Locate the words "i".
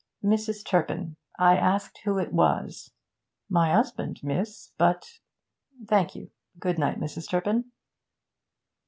1.37-1.55